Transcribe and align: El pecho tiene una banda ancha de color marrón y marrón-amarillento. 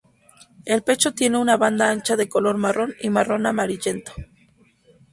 El 0.65 0.81
pecho 0.81 1.13
tiene 1.13 1.37
una 1.37 1.57
banda 1.57 1.91
ancha 1.91 2.15
de 2.15 2.27
color 2.27 2.57
marrón 2.57 2.95
y 3.01 3.11
marrón-amarillento. 3.11 4.13